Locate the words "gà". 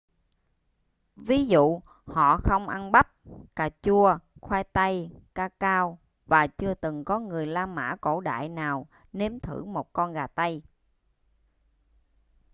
10.13-10.27